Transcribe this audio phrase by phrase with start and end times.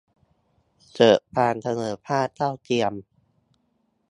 [0.95, 2.93] เกิดความเสมอภาค เท่าเทียม